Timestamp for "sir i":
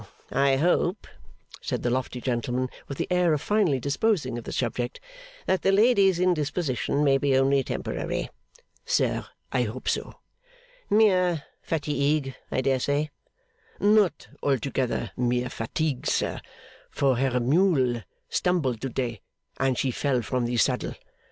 8.83-9.61